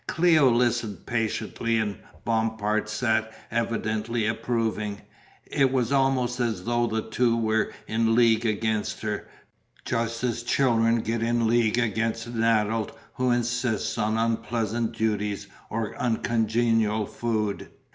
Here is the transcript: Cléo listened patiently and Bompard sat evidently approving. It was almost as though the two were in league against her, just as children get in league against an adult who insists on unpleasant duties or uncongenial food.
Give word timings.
Cléo 0.07 0.51
listened 0.51 1.05
patiently 1.05 1.77
and 1.77 1.95
Bompard 2.25 2.89
sat 2.89 3.31
evidently 3.51 4.25
approving. 4.25 5.03
It 5.45 5.71
was 5.71 5.91
almost 5.91 6.39
as 6.39 6.63
though 6.63 6.87
the 6.87 7.07
two 7.07 7.37
were 7.37 7.71
in 7.85 8.15
league 8.15 8.43
against 8.43 9.01
her, 9.01 9.27
just 9.85 10.23
as 10.23 10.41
children 10.41 11.01
get 11.01 11.21
in 11.21 11.45
league 11.45 11.77
against 11.77 12.25
an 12.25 12.41
adult 12.43 12.97
who 13.13 13.29
insists 13.29 13.95
on 13.99 14.17
unpleasant 14.17 14.97
duties 14.97 15.45
or 15.69 15.95
uncongenial 16.01 17.05
food. 17.05 17.69